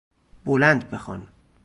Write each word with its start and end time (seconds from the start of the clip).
بلند 0.45 0.89
بخوان! 0.89 1.27